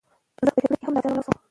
ځکه 0.45 0.49
په 0.53 0.59
جرګه 0.61 0.75
کې 0.79 0.85
هم 0.87 0.93
دا 0.95 0.99
فيصله 1.03 1.21
وشوه 1.21 1.33